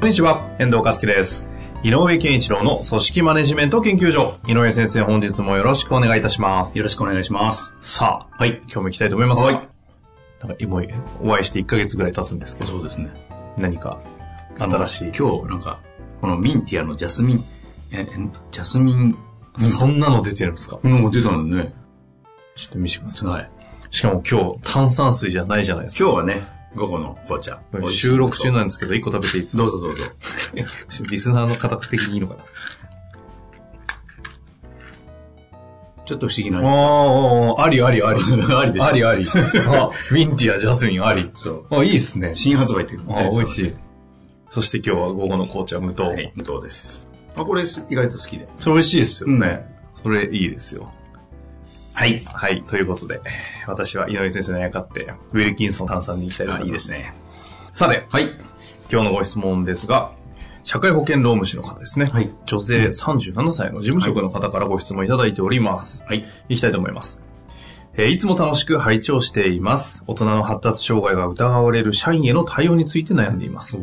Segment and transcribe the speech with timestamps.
[0.00, 1.48] こんにちは、遠藤和樹です。
[1.82, 4.38] 井上健一郎の組織マネジメント研究所。
[4.46, 6.76] 井上先生、本日もよろしくお願いいたします。
[6.78, 7.74] よろしくお願いします。
[7.82, 8.58] さあ、はい。
[8.64, 9.46] 今日も行きたいと思いますが。
[9.46, 9.68] はい
[10.40, 10.86] なんか、もう
[11.24, 13.10] お会いして1ヶ月ぐらい経つんですけど、そうですね。
[13.56, 13.98] 何か
[14.56, 15.10] 新しい。
[15.18, 15.80] 今日、なんか、
[16.20, 17.40] このミンティアのジャスミン、
[17.90, 18.06] え、え
[18.52, 19.18] ジャスミン、
[19.58, 20.78] そんなの出てるんですか？
[20.84, 21.74] なんか出たのね。
[22.54, 23.50] ちょっと見せてくださはい。
[23.90, 23.96] い。
[23.96, 26.04] しかも今日、炭酸水じゃないじゃないですか。
[26.04, 27.60] 今日はね、午後の紅茶。
[27.90, 29.62] 収録中なんでですけど、1個食べていいですか？
[29.64, 30.04] どうぞどうぞ。
[31.10, 32.40] リスナーの方的にいいのかな？
[36.06, 36.60] ちょっと不思議な。
[36.60, 38.20] ああ、ありあり あり。
[38.22, 39.26] ありでしょありあり。
[39.68, 41.30] あ、ミンティア、ジャスミンあり。
[41.34, 41.74] そう。
[41.80, 42.30] あ、いいですね。
[42.34, 43.74] 新発売っていうあ、美味しい。
[44.50, 46.04] そして今日は午後の紅茶無糖。
[46.08, 47.06] はい、無糖です。
[47.36, 48.46] あ、これ意外と好きで。
[48.58, 49.66] それ美味しいですよね。
[49.72, 50.92] うんそれいいですよ。
[51.98, 52.16] はい。
[52.16, 52.62] はい。
[52.62, 53.20] ということで、
[53.66, 56.66] 私は井上先生にあやかって、ウィルキンソン炭酸に行きたいとあ、思いま。
[56.66, 57.12] いいですすね。
[57.72, 58.28] さて、はい。
[58.88, 60.12] 今日のご質問ですが、
[60.62, 62.06] 社会保険労務士の方ですね。
[62.06, 66.04] はい女性37歳の事務職の方からご質問いただいております。
[66.06, 66.24] はい。
[66.48, 67.24] いきたいと思います。
[67.94, 70.04] えーいつも楽しく拝聴しています。
[70.06, 73.76] 大人の発達障害が疑われる社員への対応について悩んでいます。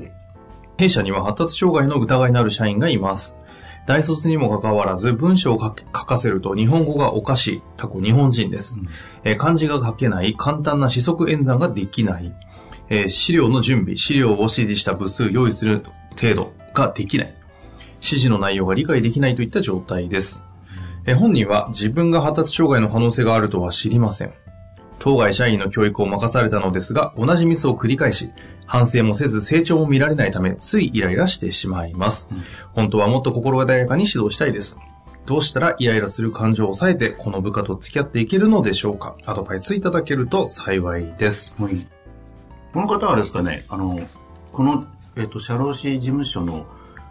[0.78, 3.36] 弊社には発達障害の疑いのある社員がいます。
[3.86, 7.62] 大卒にもかかわらず文章を書かせると日本語がおかしい。
[7.78, 8.90] 過去日本人です、うん
[9.24, 10.36] えー漢字が書けない。
[10.36, 12.34] 簡単な四則演算ができない。
[12.90, 15.84] えー資料の準備、資料を指示した部数用意する
[16.20, 17.36] 程度ができない。
[17.96, 20.44] 指示の内容が理解できないといった状態です。
[21.06, 24.34] えー本人は自分が発達障害の可能性があるとは知りません。
[25.00, 28.32] 当該社員の教育を任されたのですが、同じミスを繰り返し、
[28.66, 32.30] 反省もせず成長も見られないため、ついイライラしてしまいます。
[32.74, 34.78] 本当はもっと心穏やかに指導したいです。
[35.26, 39.16] どうしたらイライラする感情を抑えて、この部下と付き合っていけるのでしょうか？
[39.26, 41.54] アドバイスいただけると幸いです。
[41.60, 41.88] はい。
[42.74, 44.00] この方はですかね、あの、
[44.52, 44.86] この、
[45.16, 46.66] えっ、と、社労士事務所の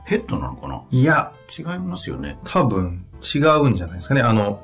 [0.04, 0.82] ヘッドなのかな？
[0.90, 2.38] いや、違いますよね。
[2.44, 4.20] 多分違うんじゃないですかね。
[4.20, 4.60] あの、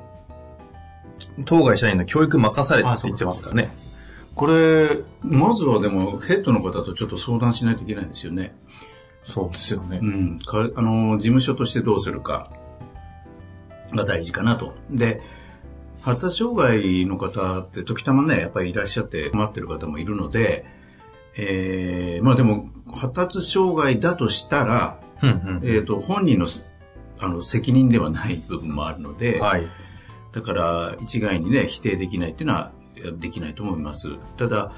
[1.45, 3.75] 当該社員の教育任されたって言ってますからね。
[4.35, 8.55] これ、まずはでも、ヘッドの方とちょっと相談しないといけないですよね。
[9.25, 10.05] そうですよねう。
[10.05, 10.39] ん。
[10.39, 12.51] かあの、事務所としてどうするか
[13.93, 14.73] が大事かなと。
[14.89, 15.21] で、
[16.01, 20.65] 発達障害の方って時たまね、やっぱりいらっしゃって困ってる方もいるので、
[21.37, 26.65] えー、まあでも、発達障害だとしたら、うんうんえっ、と、本人のす
[27.19, 29.67] あの責任ではない部分もあるので、はい。
[30.31, 32.71] だから一概にね、否定できないっていうのは
[33.17, 34.09] できないと思います。
[34.37, 34.71] ただ、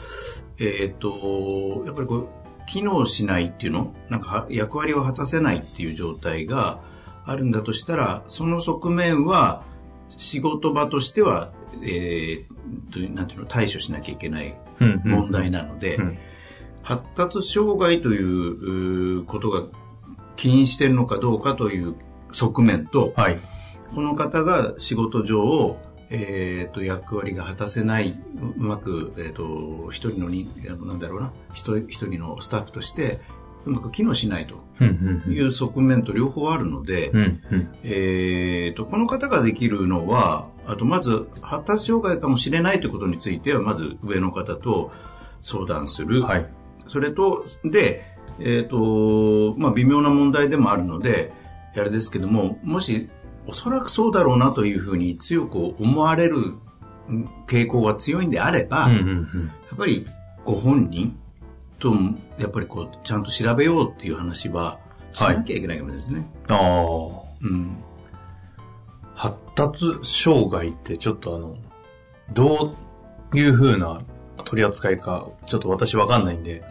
[0.59, 2.29] えっ、と、やっぱりこう、
[2.65, 6.79] 機能しないっていうのなんかは役割を果たせないっていう状態が
[7.25, 9.63] あるんだとしたら、その側面は
[10.09, 11.51] 仕事場としては、
[11.83, 12.47] えー
[12.91, 16.17] となんていうの、対処しなきゃいけないうんうん問題なので、うん
[16.83, 19.63] 発達障害ということが
[20.35, 21.95] 起因しているのかどうかという
[22.33, 23.39] 側面と、はい。
[23.93, 25.77] この方が仕事上、
[26.09, 33.21] えー、と役割が果たせない、ううまく、えー、と一人のになんだろうな一人一人のスタッフとして
[33.65, 34.83] うまく機能しないと
[35.29, 37.11] いう側面と両方あるので。
[37.83, 44.91] えー、とこの方ができるのはあとまず発達障害かもしれないということについてはまず上の方と
[45.43, 46.47] 相談する、はい。
[46.87, 48.03] それと、で、
[48.39, 51.31] えっ、と、まあ、微妙な問題でもあるので、
[51.75, 53.09] あれですけども、もし、
[53.47, 56.53] おそらくそうだろうなというふうに強く思われる
[57.09, 59.51] うん傾向が強いんであれば、うんうやんうん。
[59.73, 60.07] っぱり
[60.45, 61.17] ご本人
[61.79, 61.93] と、
[62.37, 64.79] やっぱりこう、ちゃんと調べようっていう話は
[65.11, 66.25] しなきゃいけないかもですね。
[66.47, 66.57] ああ。
[67.41, 67.83] うん。
[69.15, 71.57] 発達障害ってちょっとあの、
[72.33, 72.75] ど
[73.31, 73.99] ういう風な
[74.45, 76.63] 取り扱いか、ちょっと私わかんないんで、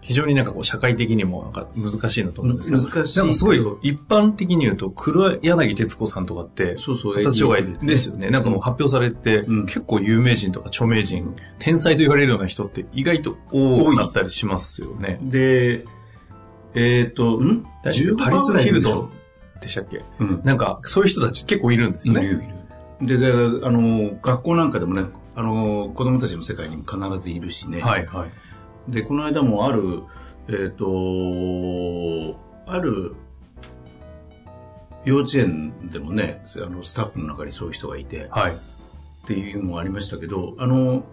[0.00, 2.82] 非常になんかこう社会的にもなんか難しいなと思うんですけど。
[2.82, 7.14] 難しいなんかすごい一般的に言うと、黒柳徹子さんとかって、そうそう。
[7.14, 8.30] 発達障害ですよね。
[8.30, 15.18] なんかもう発表されて、うん結構有名人とか著名人、天才と言われるような人って意外と多かったりしますよね。
[15.22, 15.84] で、
[16.74, 17.64] えっ、と、ん？
[17.82, 17.90] パ
[18.30, 19.10] リス・ヒルト
[19.56, 20.04] ンでしたっけ？
[20.20, 20.40] うん。
[20.44, 22.24] なんかそういう人たち結構いるんですよね。
[22.24, 22.42] いる
[23.00, 25.04] いるで、で、あの、学校なんかでもね、
[25.34, 27.80] あの、子供たちの世界にも必ずいるしね。
[27.80, 28.30] はいはい。
[28.88, 30.02] で、この間もある、
[30.48, 32.36] えっ、と、
[32.66, 33.14] ある
[35.04, 38.52] 幼稚園でもね、あのスタッフの中にそういう人がいて、はい。
[38.52, 38.56] っ
[39.26, 41.04] ていうのもありましたけど、あの、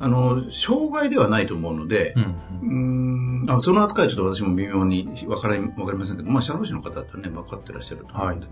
[0.00, 3.42] あの、障害ではないと思うので、うん。
[3.42, 8.46] うーんあその扱いはちょっと私も微妙に分からわかりませんけど、まあ、社労士の方だったらね、分かってらっしゃると思うので、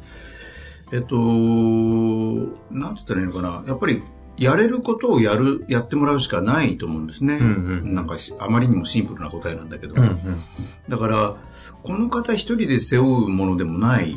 [0.93, 1.17] えっと、
[2.73, 4.03] なんて言ったらいいのかな、やっぱり、
[4.37, 7.35] やれることをやる、やってもらうしかないと思うんですね。
[7.35, 9.95] うんうんなんかし、あまりにもシンプルな答えなんだけど。
[9.95, 10.45] うんうん。
[10.89, 11.37] だから、
[11.83, 14.17] この方一人で背負うものでもない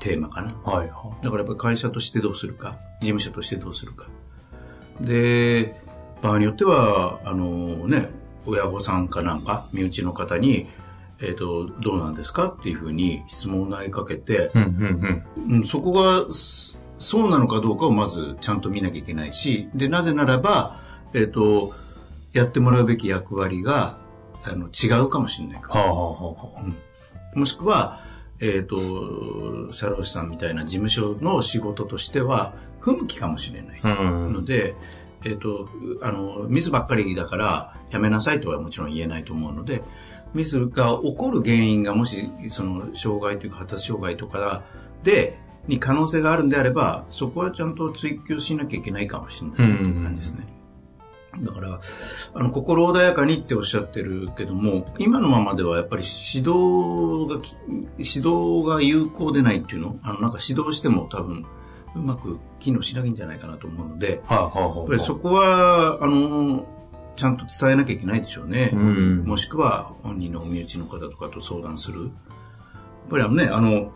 [0.00, 0.54] テーマかな。
[0.64, 4.06] はいはだからやっぱり会社としてどうするか、事務所としてどうするか。
[5.00, 5.76] で、
[6.22, 8.10] 場合によっては、あのね、
[8.46, 10.68] 親御さんかなんか、身内の方に、
[11.20, 15.56] えっ、と、どうなんですかっていうふうに質問を投げかけてい。、うんうんうん。
[15.56, 20.80] うん、そこがすそうなのかどうかをまずちゃんと見なきゃいけないし、で、なぜならば、
[21.14, 21.72] えっ、と、
[22.32, 23.98] やってもらうべき役割が、
[24.44, 25.80] あの、違うかもしれないから。
[25.80, 26.64] はあはあはあは
[27.34, 28.00] もしくは、
[28.38, 33.80] えっ、と、社労士さんみたいな事務所の仕事としては、不向きかもしれない。
[33.82, 33.96] あ。
[34.00, 34.74] うんので、
[35.24, 35.68] えっ、と、
[36.02, 39.82] あの、ミスばっかりだから、やめなさいとはもちろん言えないと思うので、
[40.34, 44.64] ミスが起こる原因がもし、その、障害というか発達障害とか
[45.02, 45.38] で、
[45.68, 50.46] に可能性があるんであれば、そこはちゃんと追求しなきゃいけないかもしれないという感じですね。
[51.42, 51.80] だから、
[52.34, 57.56] あの、心穏やかにっておっしゃってるけども、今のままではやっぱり指導がき、
[57.98, 59.96] 指導が有効でないっていうの？
[60.02, 61.46] あの、なんか指導しても多分、
[61.94, 66.66] うまく機能しないんじゃないかなと思うので、やっぱりそこは、あの、
[67.14, 68.70] ちゃんと伝えなきゃいけないでしょうね。
[68.72, 72.02] うんもしくは、本人のお身内の方とかと相談する。
[72.02, 72.10] やっ
[73.08, 73.92] ぱりあのね、あの、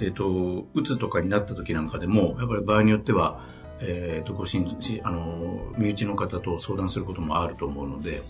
[0.00, 3.40] えっ、と、うつとかになった時なんかでも、やっぱり場合によっては、
[3.80, 8.20] えっ、と、ご親し、あの、身内の方と相談することもあると思うので、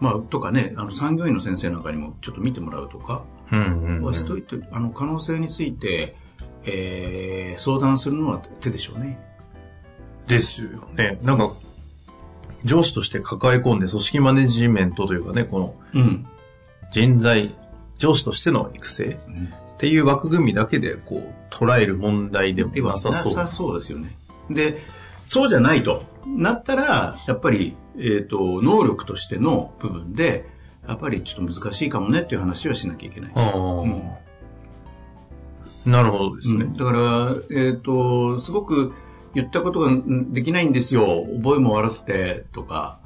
[0.00, 3.64] まあ、とかね、あの、産業医の先生なんかにもちょっと見てもらうとか、うんう
[4.02, 4.14] んうん。
[4.14, 6.16] そういった、あの、可能性について、
[6.64, 9.18] えー相談するのは手でしょうね。
[10.26, 11.18] ですよね。
[11.22, 11.52] なんか、
[12.64, 16.26] 上司として抱え込んで組織マネジメントというかね、このうん。
[16.92, 17.54] 人材、
[17.98, 19.18] 上司としての育成
[19.80, 23.34] っていう枠組みだけでこう捉える問題でもなさそう。
[23.34, 24.14] なさそうですよね。
[24.50, 24.78] で、
[25.26, 30.46] そうじゃないとなったら、やっぱり、えっ、と、能力としての部分で、
[30.86, 33.34] やっぱりちょっと難しいかもねっていう話はしなきゃいけないし。
[33.36, 34.02] あうん
[35.86, 36.64] あなるほどですね。
[36.64, 38.92] うんだから、えっ、と、すごく
[39.34, 41.24] 言ったことがんできないんですよ。
[41.42, 42.98] 覚えも悪くて、とか、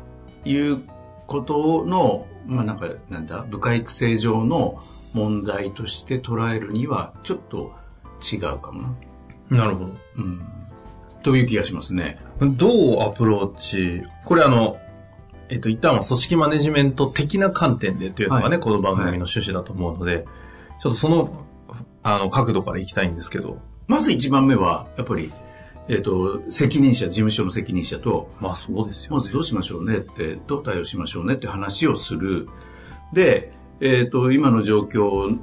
[0.44, 0.82] いう
[1.28, 4.82] ことの、まあなんか、なんだ、部下育成上の
[5.14, 7.72] 問題として捉えるには、ちょっと
[8.20, 8.94] 違うかも
[9.49, 9.58] な。
[9.58, 9.84] なるほ
[10.16, 10.43] うん。
[11.22, 12.20] という気がしますね。
[12.40, 12.49] ど。
[12.49, 14.78] どうアプローチ、これあの、
[15.49, 20.26] えっと、一旦は組織マネジメント的な観点でというのがね、はいこの番組の趣旨だと思うので、
[20.81, 21.44] ちょっとその、
[22.02, 25.32] あの、角度からいきたいんですけど、まず一番目は、やっぱり、
[25.88, 29.14] えっ、と、責任者、事務所の責任者と、まあそうですよ。
[29.14, 32.49] まずどうしましょうねって、どう対応しましょうねって話をする。
[33.12, 35.36] で、えっ、と、今の状況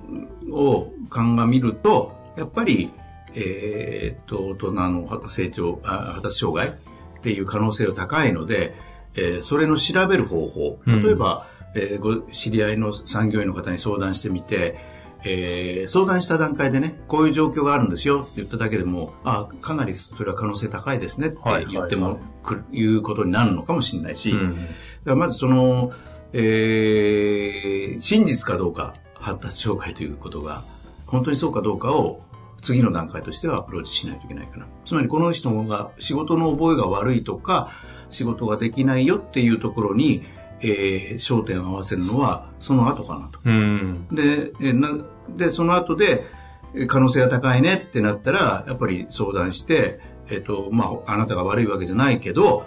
[0.52, 2.92] を鑑みると、やっぱり、
[3.36, 6.78] えっ、と、大人の成長、あ発達障害
[7.20, 8.74] っていう可能性が高いので、
[9.16, 10.80] えーそれの調べる方法。
[10.86, 14.78] うん例えば、えーご知り合いの産業医の方に相談してみて、
[15.24, 24.66] えー相談した段階でね、こういう状況があるんですよって言っただけでも、あかなりそれは可能性高いですねってはい言ってもはいはいくる、いうことになるのかもしれないし、うんだか
[25.06, 25.92] らまずその、
[26.34, 30.64] えー真実かどうか、発達障害ということが、
[31.06, 32.22] 本当にそうかどうかを、
[32.62, 34.66] 次の段階としてはアプローチしないといけないかな。
[34.86, 37.72] つまりこの人が仕事の覚えが悪いとか、
[38.10, 40.24] 仕事ができないよっていうところに、
[40.62, 43.40] えー焦点を合わせるのはその後かなと。
[43.44, 44.08] うん。
[44.12, 46.26] で、えーなで、その後で、
[46.74, 52.66] えー可能性が高いねってなったら、やっぱり相談して、えっ、と、まあ、あなたが悪いわけじゃないけど、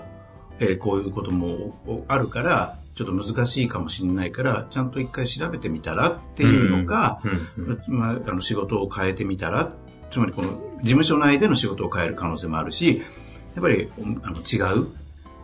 [0.61, 7.21] えーこういうこともおあるから、ちょっと難しいかもしれないから、ちゃんと一回調べてみたらっていうのか、
[7.57, 9.73] うんうんまあ、あの仕事を変えてみたら、
[10.11, 13.03] つまりこの事務所内での仕事を変える可能性もあるし、
[13.55, 13.91] やっぱり
[14.23, 14.89] あの違う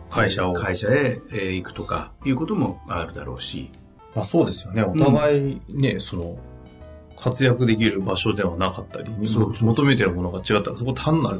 [0.09, 0.53] 会社を。
[0.53, 3.69] 会社へ、えー行くとかいうこともあるだろうし、
[4.15, 4.83] まあそうですよね。
[4.83, 6.37] お互いね、その、
[7.17, 11.39] 活躍できる場所ではなかったり、そうそう求めてるものが違ったら、そこ単なる、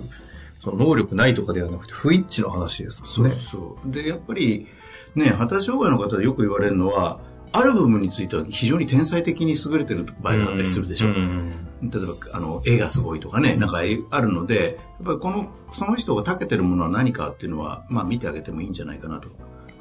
[0.59, 3.35] その能力ないとかではなくて、不一致の話ですもんね。
[3.39, 3.91] そう。
[3.91, 4.67] で、やっぱり、
[5.15, 7.19] ね、発達障害の方でよく言われるのは、
[7.53, 11.09] ある部分については非常に天才的に優れてる場合があったりするでしょ。
[11.09, 19.29] う例えば、あの、絵がすごいとかね、なんかあるので、やっぱりこの、その人が長けてるものは何かっていうのは、まあ見てあげてもいいんじゃないかなと。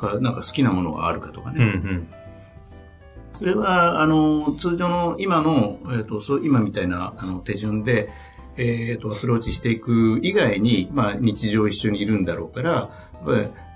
[0.00, 1.62] かなんか好きなものがあるかとかね。
[1.62, 2.08] うんうん。
[3.34, 8.10] それは、あの、通常の今の、えっ、と、そう、今みたいなあの手順で、
[8.56, 13.09] えっ、と、アプローチしていく以外に、まあ、日常一緒にいるんだろうから、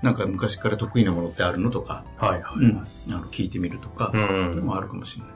[0.02, 2.64] なんか昔から得意なものってあるのとか、はいはい。
[2.64, 5.32] うん、あの聞いてみるとか、うんもあるかもしれない。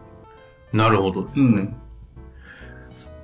[0.73, 1.47] なるほどですね。
[1.47, 1.77] うん。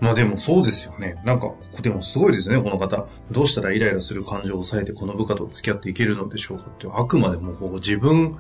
[0.01, 1.21] まあでもそうですよね。
[1.25, 3.07] なんか、でもすごいですね、この方。
[3.31, 8.37] どうしたらイライラする感情を抑えてこの部下と付き合っていけるのでしょうかって、あくまでもこう自分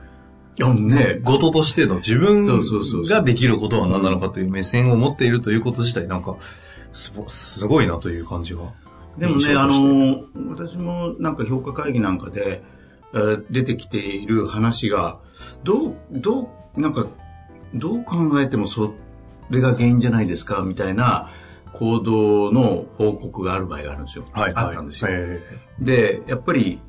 [0.58, 2.46] ね、ごととしての自分
[3.06, 6.36] ができることは何なのかという目線を持っているということ自体なんか、
[6.92, 8.60] すごすごいなという感じが。
[9.18, 12.62] でもね、あの、私もなんか評価会議なんかで、
[13.12, 15.20] えー出てきている話が、
[15.62, 17.06] どう、どう、なんか、
[17.72, 18.92] どう考えてもそ
[19.50, 21.30] れが原因じゃないですか、みたいな
[21.72, 24.24] 行動の報告がある場合があるんですよ。
[24.32, 25.10] はい、あったんですよ。
[25.12, 25.40] え
[25.78, 26.80] で、やっぱり、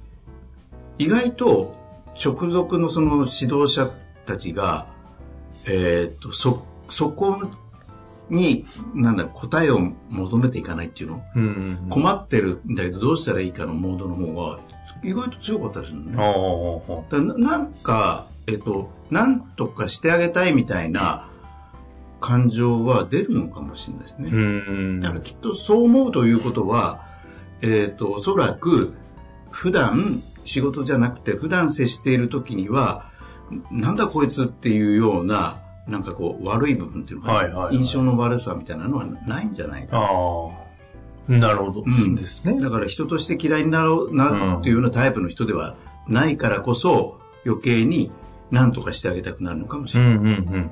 [0.97, 1.75] 意外と
[2.23, 3.91] 直属のその指導者
[4.25, 4.87] たちが、
[5.67, 7.49] えーっと、そ、そこ
[8.29, 9.79] に、なんだ、答えを
[10.09, 11.89] 求めていかないっていうのえうんうんうん。
[11.89, 14.59] 困ってるんだけどどうしたらいいかのモードの方が
[15.03, 17.05] 意外と強かったりするのね。
[17.09, 21.29] だななんか、えっと、なんとかしてあげたいみたいな
[22.19, 24.29] 感情は出るのかもしれないですね。
[24.31, 24.99] あうん。
[25.01, 27.03] だからきっとそう思うということは、
[27.61, 28.93] えっと、おそらく
[29.51, 33.11] 普段仕事じゃなくて普段接している時には、
[33.71, 40.65] なんだこいつっていうような、なんかこう悪い部分っていうのかな、はいはいはい印象の悪さみたいなのはないんじゃないかああ。
[41.27, 41.83] なるほど。
[41.85, 42.59] うんですね。
[42.61, 45.75] だから人として嫌いになろうなっていうようなタイプの人では
[46.07, 48.11] ないからこそ余計に
[48.51, 50.15] 何とかしてあげたくなるのかもしれない。
[50.15, 50.71] うんうんうん。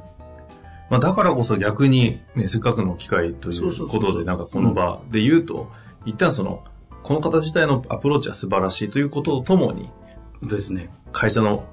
[0.90, 5.72] まあだからこそ逆に、ね、せっかくの機会といそうことで、なんかこの場で言うと、
[6.06, 6.64] 一旦その、
[7.02, 9.90] この方自体のアプローチは素晴らしいということとともに、
[10.42, 10.90] ですね。
[11.12, 11.66] 会社の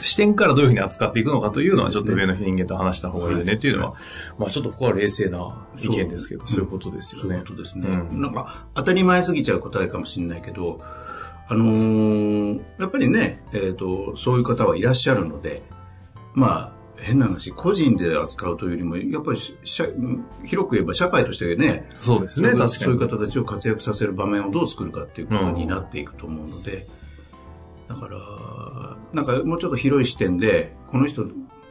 [0.00, 3.94] 視点からどういうふうに扱っていくのかというのはちょっと上の人間と話した方がいいよねっていうのは、
[4.38, 7.44] まあちょっとここは冷静な意見ですけど、そういうことですよそういうね。
[7.46, 7.88] ことですね。
[7.88, 10.80] うんなんか当たり前すぎちゃう答えかもしれないけど、
[11.48, 15.62] あのーやっぱりね、えっ、と、そういう方はいらっしゃるので、
[16.34, 22.84] まあ、変な話、個人で扱うというよりも、やっぱり広く言えば社会としてね、そうですね、そういう確かに。
[22.84, 26.86] そういう方たちを活躍させる場面をどう作るかっていうことになっていくと思うので、
[27.90, 31.24] だから、なんかもうちょっと広い視点で、この人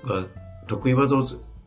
[0.03, 0.27] が
[0.67, 1.25] 得意技を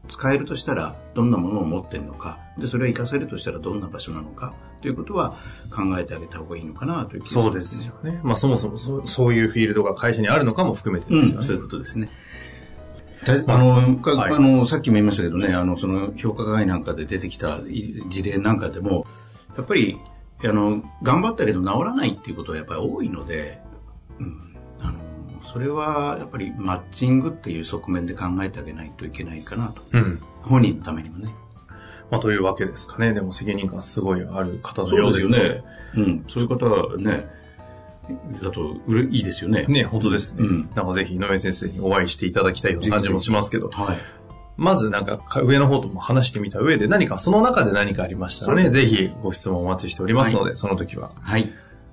[0.08, 5.30] 使えるとしたら、どんなものを持ってるのか、で、それを活かせるとしたらどんな場所なのか、ということは
[5.74, 8.20] 考えてあげた方がいいのかなという気がしそうですよね。
[8.22, 11.36] まあそもそもそうそういうフィールドが会社にあるのかも含めてですよね。
[11.36, 12.10] うん、そういうことですね。
[13.24, 19.06] たあの、かはいあの、さっきも言いましたけどね、あの、その、評価会なんかで出てきたい事例なんかでも、
[19.56, 19.98] やっぱり、
[20.44, 23.62] あの、頑張ったけど治らないっていうことはやっぱり多いので、
[24.22, 24.98] うん、あの、
[25.42, 29.82] それはやっぱりマッチングっていう側面で考えてあげないといけないかなと。
[29.92, 30.20] うん。
[30.42, 31.34] 本人のためにもね。
[32.10, 33.14] まあというわけですかね。
[33.14, 35.62] でも責任感すごいある方のようですので。
[35.96, 37.26] うん、そういう方はね、
[38.42, 39.64] だとうれいいですよね。
[39.66, 40.46] ね、本当ですね。
[40.46, 43.98] うんなんかぜひ井上先生にお会いしていただきたいような感じもしますけど、はい。
[44.56, 51.52] まずなんかか上の方とも話してみた上で何かその中で何かありましたらね、ぜひご質問お待ちしておりますので、はその時ははい。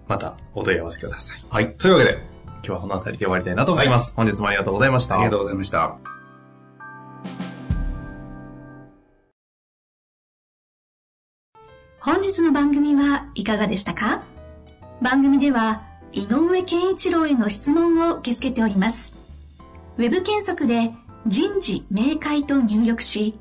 [0.10, 1.44] またお問い合わせください。
[1.50, 1.74] はい。
[1.76, 2.20] というわけで、
[2.56, 4.12] 今日はこの辺りで終わりたいなと思います。
[4.16, 5.16] 本日もありがとうございました。
[5.16, 5.98] ありがとうございました。
[12.02, 14.24] 本日の番組はいかがでしたか？
[15.02, 19.16] 番組では井上健一郎への質問を受け付けております。
[19.98, 20.92] ウェブ検索で
[21.28, 23.38] 人事明快と入力し、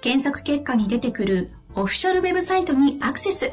[0.00, 3.52] 検索結果に出てくるオフィシャルウェブサイトにアクセス。